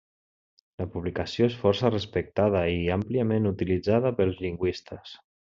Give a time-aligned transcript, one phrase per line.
[0.81, 5.15] La publicació és força respectada i àmpliament utilitzada pels lingüistes.